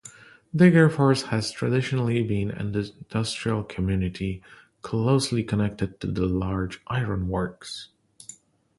[0.55, 4.41] Degerfors has traditionally been an industrial community
[4.81, 7.89] closely connected to the large ironworks.